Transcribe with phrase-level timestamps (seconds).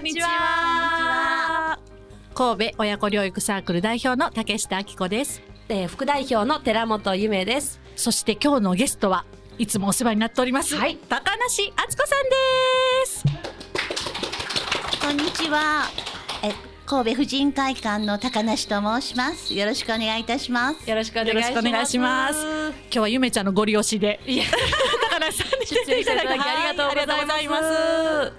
[0.00, 1.78] んにちは。
[2.34, 5.42] 神戸親子療育サークル代表の竹下明子です。
[5.68, 7.80] えー副代表の寺本ゆめです。
[7.96, 9.24] そして今日のゲストは
[9.58, 10.74] いつもお世話になっております。
[10.74, 12.36] はい高梨敦子さんで
[13.06, 13.24] す。
[15.02, 15.84] こんにちは。
[16.42, 16.52] え
[16.86, 19.54] 神戸婦人会館の高梨と申します。
[19.54, 20.88] よろしくお願いいたします。
[20.88, 21.38] よろしくお願
[21.82, 22.42] いします。
[22.42, 24.18] 今日はゆめちゃんのご利用しで。
[24.26, 24.44] いや、
[25.10, 26.32] 高梨さんに出演していただきあ
[26.72, 28.32] りがとうございます。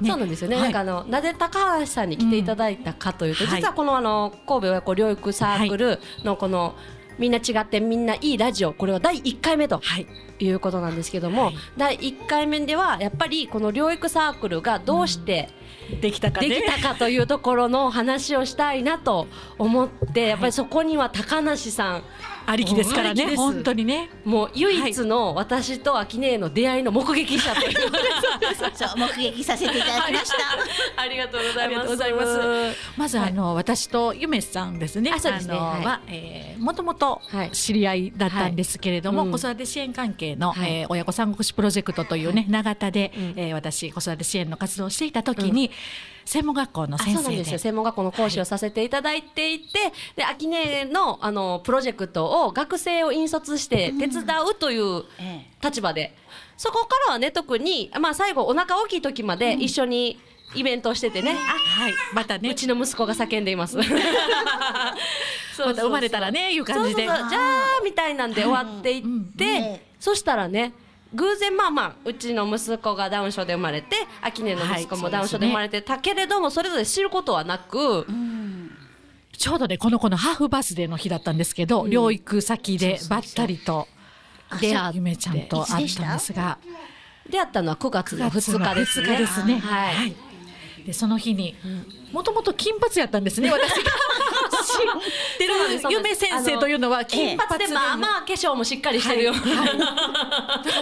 [0.00, 0.56] ねそうなんですよね。
[0.56, 6.74] はいなんかあのなぜ高橋さんに来ていただいたかというと、うん実はこのあの神戸親子療育サークルのこの、
[7.18, 10.06] みんな違ってみんないいラジオこれは第1回目とはい。
[10.40, 15.48] いうことなんですけども、はい第1回目ではやっぱりこの療育サークルがどうして
[16.00, 16.48] できたかね。
[16.48, 19.26] できたかというところの話をしたいなと
[19.58, 22.02] 思って、やっぱりそこには高梨さん
[22.50, 23.36] ありきですからね。
[23.36, 24.08] 本当にね。
[24.24, 27.74] もう唯一の私と秋音の出会いの目撃者という。
[28.74, 30.36] そう目撃させていただきました。
[31.02, 32.76] ありがとうございます。
[32.96, 35.12] まず、はいあの私とゆめさんですね。
[35.14, 35.54] あそうですね。
[35.54, 37.50] のはえーもともとはい。
[37.50, 40.72] 知り合いだったんですけれども、子育て支援関係の、はい。
[40.72, 43.34] えー親子三国志プロジェクトというね、長田で、うん。
[43.36, 45.70] えー私子育て支援の活動をしていた時に、
[46.24, 47.58] 専門学校のあ先生で。
[47.58, 56.14] 専門学校の講師をさせていただいていて、で秋音のあのプロジェクトを学生を引率して手伝うというえ立場で、
[56.56, 60.18] そこからはね特に、まあ、最後お腹大きい時まで一緒に
[60.54, 62.50] イベントをしててね、はい、またね。
[62.50, 63.78] うちの息子が叫んでいます。
[65.54, 67.02] そ うまた生まれたらねいう感じで。
[67.04, 69.02] じゃあみたいなんで終わっていっ
[69.36, 70.72] て、そしたらね
[71.14, 78.06] 偶然まあまあうちの息子がダウン症で生まれて秋音の息子もダウン症で生まれてたけれども、それぞれ知ることはなく、
[79.38, 83.86] ちょうどねこの子のハーフバースデーの日だったんですけど、療育先でばったりと
[84.60, 86.58] 出会ってゆめちゃんと会ったんですが。
[87.30, 89.08] 出会ったのは9月の2日ですね。
[89.08, 89.58] 2日ですね。
[89.58, 89.94] はい。
[89.94, 90.16] はい。
[90.86, 91.54] でその日に
[92.12, 93.50] もともと金髪やったんですね。
[93.50, 93.80] 私が知
[94.74, 95.54] ってる
[95.90, 99.32] ゆめ先生というのは金金髪髪でまあまあ化粧もしっかりしてるよ。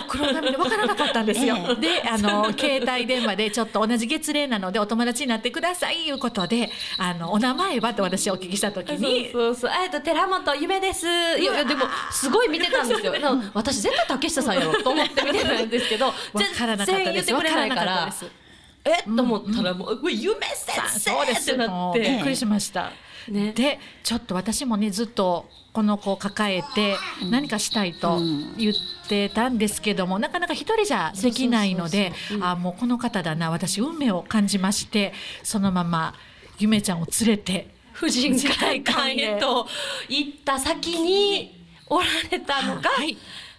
[0.08, 1.56] 黒髪でわからなかったんですよ。
[1.56, 9.30] えで、あの携帯電話でちょっと同じ月齢なのでお友達になってくださいいうことで、あのお名前はと私お聞きしたときに。
[9.32, 11.06] そうそうえっと寺本ゆめです。
[11.06, 13.14] いやでもすごい見てたんですよ。
[13.54, 16.12] 私絶対竹下さんやろと思って見てたんですけど。
[16.34, 16.54] 全
[16.86, 22.00] 然言ってくれないからならかっと思ったらもう、うわゆめ先生そうですってなって。
[22.00, 22.92] びっくりしました。
[23.28, 23.52] ね。
[23.52, 26.96] でちょっと私もねずっとこの子を抱えて
[27.30, 28.18] 何かしたいと
[28.56, 28.74] 言っ
[29.08, 36.14] てたんですけども、なかなか一人じゃできないのであもうこの方だな私運命を感じましてそのまま
[36.58, 39.66] ゆめちゃんを連れて婦人会館へと
[40.08, 41.56] 行った先に
[41.88, 43.16] おられたのが、はい。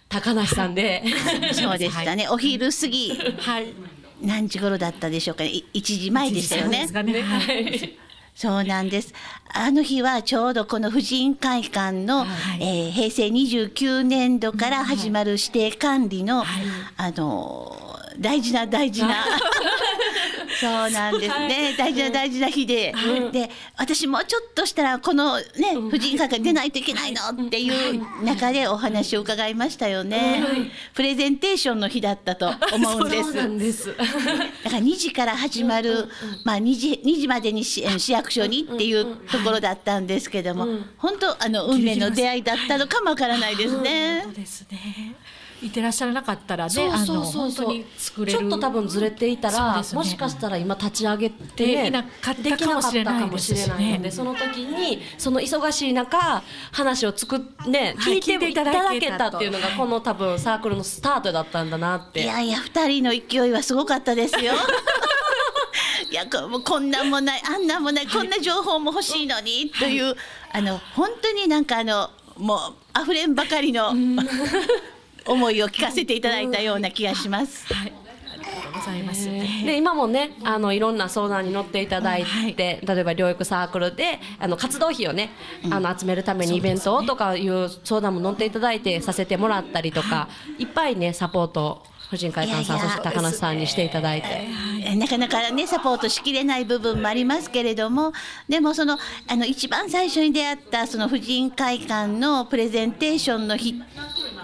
[0.08, 1.02] 高梨さんで。
[1.52, 2.28] そうでしたね。
[2.28, 3.10] お昼過ぎ。
[3.38, 3.74] はい。
[4.22, 5.50] 何時頃だったでしょうかね。
[5.50, 6.86] い一時前でしたよね。
[6.86, 7.22] ね。
[7.22, 7.98] はい
[8.38, 9.12] そうなんです。
[9.52, 12.28] あの日はちょうどこの婦人会館の、はい。
[12.60, 16.64] えー平成29年度から始まる指定管理の、はい。
[16.98, 19.24] あのー大事な大事な。
[20.60, 22.92] そうなんですね、大事な大事な日で、
[23.32, 25.44] で私もうちょっとしたらこのね
[25.88, 30.42] 婦人会館出ないといけないのっていう中でお話を伺いましたよね、
[30.94, 33.24] プレゼンテーションの日だったと思うんです。
[33.24, 33.94] そうなんです。
[34.64, 36.08] だから2時から始まる、
[36.42, 44.22] まあ2時 ,2 時までに市市役所にっていうところだったんですけども、本当あの運命の出会いだったのかもわからないですね。
[44.24, 44.32] そう。
[44.34, 45.14] ですね
[45.62, 47.50] いてらっしゃらなかったらねそうあのそうそう。
[47.50, 48.38] そう本当に作れる。
[48.38, 49.82] ちょっと多分ずれていたら、ね。
[49.92, 53.58] もしかしたら今立ち上げて、できなかったかもしれないですしね。
[53.58, 56.42] できなかったかもしれないのでその時にその忙しい中
[56.72, 62.22] 話を作っねはい聞いていただけたっていうのがはいこの多分サークルのスタートだったんだなって。
[62.22, 64.54] いやいや2人の勢いはすごかったですよ。
[66.10, 70.16] いやこもうこんなんもないあんなんもないこんな情報も欲しいのにという、
[70.52, 73.92] あの本当になんかあのもう溢れんばかりの
[75.28, 77.72] 思いを聞かせていただいたような気がします。
[77.72, 77.92] はい。
[78.30, 82.56] ありがとうございます、で今もねあのいろんな相談に乗っていただいて、はい。
[82.56, 85.30] 例えば療育サークルであの活動費をね、
[85.70, 90.28] あの集めるためにイベントをとかいう相談も乗っていただいてさせてもらったりとか、
[90.58, 94.48] い、っぱいねサポートを婦人会館さんそして高梨さんにしていただいて。
[94.84, 98.12] えなかなかねサポートしきれない部分もありますけれども
[98.48, 103.74] でもそのあの一番最初に出会ったその婦人会館のプレゼンテーションの日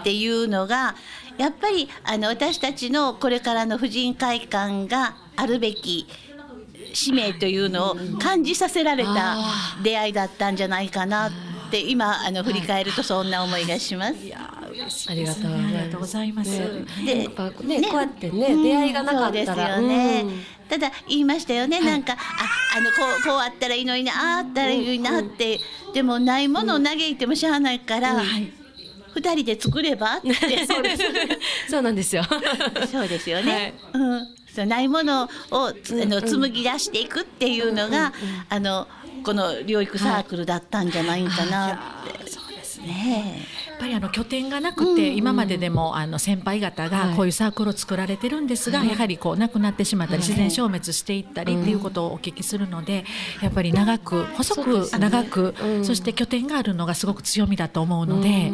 [0.05, 0.93] っていうのが
[1.35, 6.05] やっぱりあの私たちのこれからの婦人会館があるべき
[6.93, 9.37] 使命というのを感じさせられた
[9.81, 11.31] 出会いだったんじゃないかなっ
[11.71, 14.13] て今あの振り返るとそんな思いがします。
[15.09, 16.51] ありがとうございます。
[17.03, 20.43] でやっぱねねこうやってね、うん出会いがなかったら、そうですよね、うん。
[20.69, 22.17] ただ言いましたよね、なんかあ
[22.77, 25.59] あのこうこうあったらいいのになああったらいいのになって、
[25.95, 28.64] でもないものを嘆いてもしゃあないから、はい。
[29.15, 30.17] 二人で作れば？
[30.17, 31.03] っ てそうです。
[31.69, 32.23] そうなんですよ。
[32.91, 38.13] そうですよね、うん、そうないものをつあの紡ぎ出していくっていうのが、
[38.49, 38.87] あの
[39.23, 42.87] この療育サークルだったんじゃないかなって、そうですね。
[42.87, 53.05] ねやっぱりあの拠点がなくて、今まででもあの先輩方がこういうサークルを作られてるんですが、やはりこうなくなってしまったり、自然消滅していったりっていうことをお聞きするので、
[53.41, 58.51] やっぱり長く細く長く、そして拠点があるのがすごく強みだと思うので、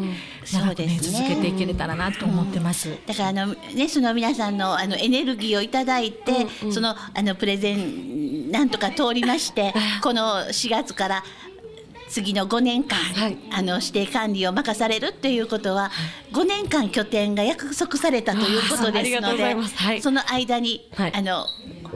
[0.51, 2.97] 長くね続けていけれたらなと思ってます。
[3.05, 11.23] だからあの、ね、その皆さんのあのエネルギーをいただいて、そのあのプレゼンなんとか通りまして この4月から
[12.11, 13.37] 次の5年間、はい。
[13.51, 15.91] あの指定管理を任されるっていうことは、
[16.33, 21.15] 5年間拠点が約束されたということですのでその間に、はい。
[21.15, 21.45] あの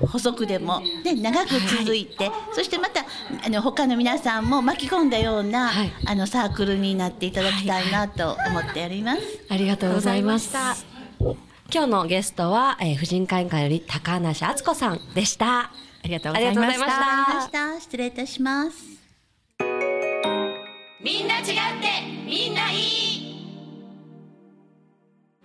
[0.08, 3.06] 補足でも、ね、長く続いて、そしてまた
[3.46, 5.92] あの他の皆さんも巻き込んだような、はい。
[6.06, 9.22] あのサークルになっていただきたいなと思っております。
[9.50, 10.56] ありがとうございます。
[10.58, 10.76] あ
[11.74, 15.60] 今日のゲストは、えー、婦人会館より高梨敦子さんでした。
[15.60, 15.72] あ
[16.04, 17.82] りがとうございましありがとうございました。
[17.82, 18.95] 失礼いたします。
[21.06, 21.54] みんな違って
[22.26, 23.36] みんないい。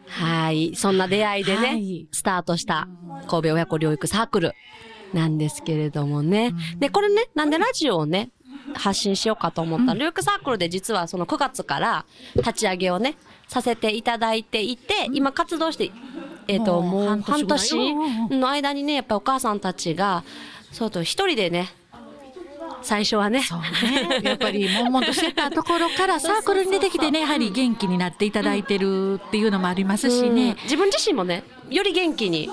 [0.06, 0.74] はい。
[0.74, 2.08] そんな出会いでね、はい。
[2.12, 2.88] スタートした
[3.28, 4.54] 神戸親子療育サークル
[5.12, 6.54] なんですけれどもね。
[6.78, 8.30] で、これね、なんでラジオをね、
[8.72, 13.16] 発信しようかと思ったら、療育サークルで実はその9月から立ち上げをね、
[13.46, 15.90] させていただいていて、今活動して、
[16.48, 17.94] えっ、と、もう半年
[18.30, 20.24] の間にね、やっぱお母さんたちが、
[20.72, 21.68] そうと一人でね、
[22.82, 30.56] 最初はね、そうね、やっぱり悶々としてたところから サークルに出てきてねやはり元気になっていただいてるっていうのもありますしね、うん。
[30.64, 32.48] 自分自身もね、より元気に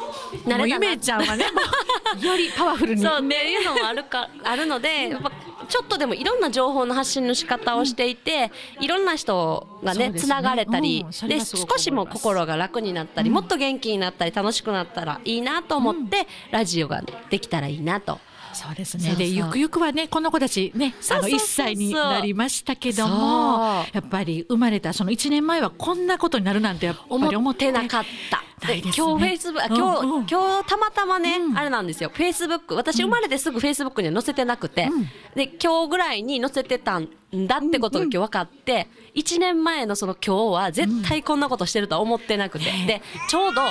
[0.45, 0.79] なれたな。
[0.79, 1.45] めちゃんはね。
[2.21, 3.01] よりパワフルに。
[3.01, 5.31] そうっていうのもあるか あるのでやっぱ
[5.67, 18.19] ちょっとでもいろんな情報の発信の仕方をしていて、いろんな人がねつながれたり、うんで少しも心が楽になったり、もっと元気になったり楽しくなったらいいなと思って、ラジオができたらいいなと。
[18.53, 19.15] そうですね。
[19.15, 21.39] でゆくゆくはねこの子たちねあの1そうそうそう。
[21.39, 28.41] そう歳になりましたけどもやっぱり生まれたその1年前はこんなことになるなんてやっぱり思思っっててなかった。
[28.67, 28.81] ね。
[28.83, 30.25] 今日フェイスブック、今日、うんうん。
[30.27, 31.57] 今日たまたまね、うん。
[31.57, 32.09] あれなんですよ。
[32.13, 34.89] フェイスブック、私生まれてすぐフェイスブックには載せてなくて、
[35.35, 43.61] で、今日ぐらいに載せてたんだってことが今日分かって、1年前のその今日は絶対こんなことしてるとは思ってなくて、で、ちょうど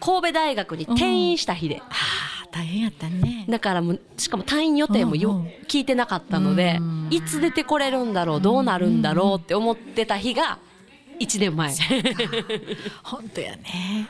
[0.00, 1.82] 神戸大学に転院した日で、
[2.50, 3.44] 大変やったね。
[3.48, 10.58] だからもう、しかも退院予定もよ、うんうん聞いてなかったのでうん、いつ出てこれるんだろう、どうなるんだろうって思ってた日が、
[11.20, 11.74] 1年前。
[13.04, 14.08] 本当やね。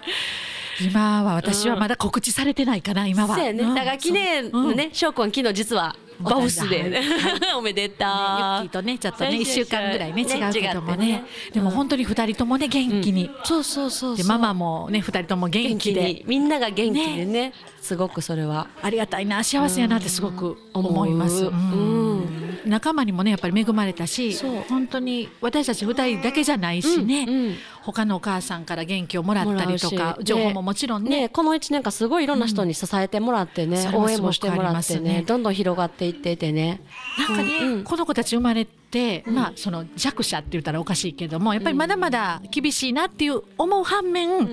[0.81, 3.35] 今は私はまだ告知されてないかな今は。
[3.35, 3.65] そうやね。
[3.65, 3.75] ん。
[3.75, 5.33] だから記念のね、翔くん。
[5.33, 6.85] 昨日実はバウスで。
[6.85, 7.03] ね、
[7.57, 11.25] おめでユたッキーとねちょっとね1週間ぐらいね違うけどもね。
[11.53, 18.69] でも本当に2人ともね元気に、そうそうそうでママもね2人とも元元気気でに、みんなが元気でね、すごくそれは。
[18.83, 24.37] ありがたいな幸せやなってすごく思います、うん仲間にもねやっぱり恵まれたし
[24.69, 27.55] 本当に私たち2人だけじゃないしね、うんうん。
[27.83, 31.23] 他のお母さんから元気をもらったりとか情報ももちろんね。
[31.23, 35.25] ね、この1年間すごいいろんな人に支えてもらってね、それは応援もしてもらってねね。
[35.27, 36.81] どんどん広がっていっててね。
[37.19, 44.49] なんかね、うんこの子たち生まれて、まあその弱者って言ったらおかしいけどもやっぱりまだまだ厳しいなっていう思う反面、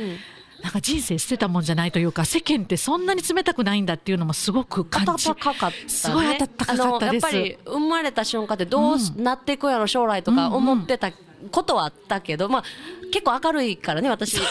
[0.66, 11.12] なんか人生捨てたもんじゃないというか世間ってそんなに冷たくないんだっていうのもすごく感じ暖かかった、ね、すごい暖かかったやっぱり生まれた瞬間ってどうなっていくやろ将来とか思ってた
[11.52, 12.64] ことはあったけど、まあ
[13.12, 14.38] 結構明るいからね私。
[14.38, 14.42] 明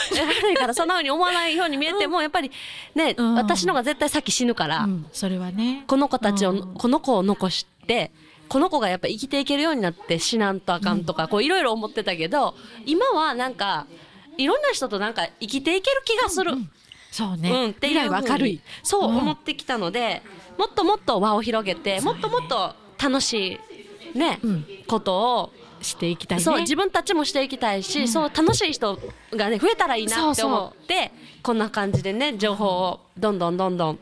[0.42, 2.52] るいからそんな風に思わないように見えても、やっぱり
[2.94, 3.34] ね、うん。
[3.34, 5.06] 私のが絶対先死ぬから、うん。
[5.10, 5.82] それはね。
[5.88, 6.74] この子たちを、うん。
[6.74, 8.12] この子を残して
[8.48, 12.54] この子がやっぱ生きていけるようになって死なんとあかんとか、こういろいろ思ってたけど
[12.86, 13.86] 今はなんか
[14.36, 16.52] いろんな人となんか生きていける気がする。
[17.10, 18.60] そうね、うん、っていう未来は明るい。
[18.82, 19.18] そううん。
[19.18, 20.22] 思ってきたので、
[20.58, 23.60] もっともっと輪を広げて、もっともっと楽し
[24.14, 24.66] いね、うん。
[24.88, 25.52] ことを、
[25.84, 26.44] していきたいね。
[26.44, 28.98] そう自分たちもしていきたいし、そう楽しい人
[29.32, 31.12] がね増えたらいいなって思って
[31.42, 33.98] こんな感じでね情報をどんどんどんどん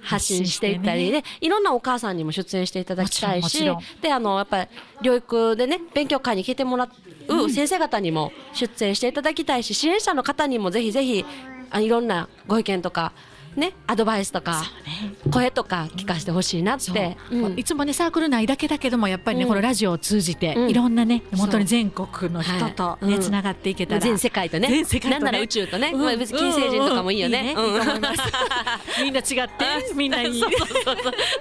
[0.00, 3.64] 発信していったりで、いろんなお母さんにも出演していただきたいし
[4.00, 4.70] であのやっぱり
[5.02, 6.88] 療育でね勉強会に来てもら
[7.28, 11.24] う先生方にも出演していただきたいし支援者の方にもぜひぜひ
[11.70, 13.12] あいろんなご意見とか
[13.56, 14.62] ねアドバイスとか
[15.30, 17.48] 声とか聞かせてほしいなって、う。
[17.50, 17.58] ん。
[17.58, 19.48] いつもねサークル内だけだけどもやっぱりね、うん。
[19.48, 20.70] このラジオを通じて、うん。
[20.70, 24.84] いろんなね本当に全国の人とね、つながっていけたら、全世界とね。
[25.10, 26.02] なんなら宇宙とね、うん。
[26.02, 27.54] まあ別に金星人とかもいいよね。
[29.02, 30.40] みんな違ってみんないい。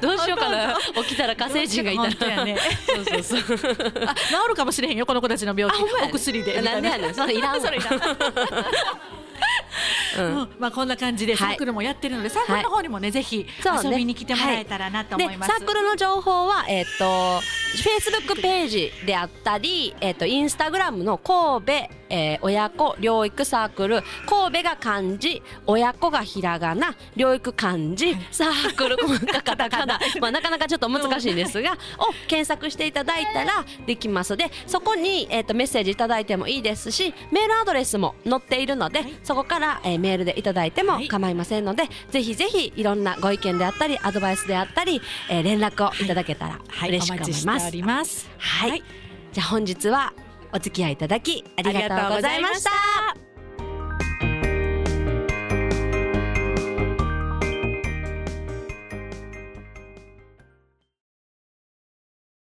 [0.01, 0.77] どうしようかな。
[1.03, 2.45] 起きたら火星人がいたら。
[2.45, 2.57] ね。
[2.87, 3.69] そうそうそう。
[4.05, 5.83] あ治るかもしれへんよこの子たちの病気。
[6.03, 7.13] お薬でなんでやねん。
[7.13, 7.61] それいらんわ。
[7.65, 7.99] それいらん
[10.59, 13.45] まあこんな感じでサークルもやってるので、サークルの方にもねぜひ
[13.83, 15.51] 遊びに来てもらえたらなと思います。
[15.51, 21.73] でサークルの情報は、えっとフェイスブックページであったり、えっとインスタグラムの神戸、
[22.15, 29.99] えー親子療育サークル神戸が漢字親子がひらがな療育漢字サークルが カタカナ。
[30.21, 47.27] まあなかなかちょっと難しいんですがを検索していただいたらできますでそこに、えっとメッセージいただいてもいいですしメールアドレスも載っているので、そこから、えーメールでいただいても構いませんので、ぜひぜひいろんなご意見であったりアドバイスであったり、えー連絡をいただけたらはい、嬉しく思
[47.69, 48.29] います。
[48.37, 48.83] はい、はい。
[49.33, 50.13] じゃあ本日は
[50.55, 53.24] お付き合いいただきありがとうございました。